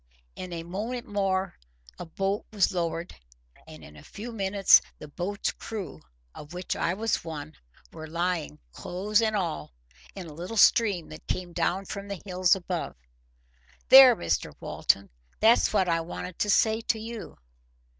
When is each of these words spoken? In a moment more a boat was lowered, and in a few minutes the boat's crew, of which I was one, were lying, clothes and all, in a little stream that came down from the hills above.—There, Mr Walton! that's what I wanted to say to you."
In 0.35 0.51
a 0.51 0.63
moment 0.63 1.05
more 1.07 1.59
a 1.99 2.07
boat 2.07 2.47
was 2.51 2.73
lowered, 2.73 3.13
and 3.67 3.83
in 3.83 3.95
a 3.95 4.01
few 4.03 4.31
minutes 4.31 4.81
the 4.97 5.07
boat's 5.07 5.51
crew, 5.51 6.01
of 6.33 6.53
which 6.55 6.75
I 6.75 6.95
was 6.95 7.23
one, 7.23 7.53
were 7.93 8.07
lying, 8.07 8.57
clothes 8.71 9.21
and 9.21 9.35
all, 9.35 9.73
in 10.15 10.25
a 10.25 10.33
little 10.33 10.57
stream 10.57 11.09
that 11.09 11.27
came 11.27 11.53
down 11.53 11.85
from 11.85 12.07
the 12.07 12.19
hills 12.25 12.55
above.—There, 12.55 14.15
Mr 14.15 14.55
Walton! 14.59 15.11
that's 15.39 15.71
what 15.71 15.87
I 15.87 16.01
wanted 16.01 16.39
to 16.39 16.49
say 16.49 16.81
to 16.81 16.97
you." 16.97 17.37